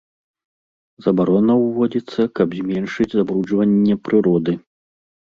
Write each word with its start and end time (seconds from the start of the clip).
Забарона 1.05 1.53
ўводзіцца, 1.65 2.21
каб 2.39 2.55
зменшыць 2.59 3.07
забруджванне 3.17 3.95
прыроды. 4.09 4.53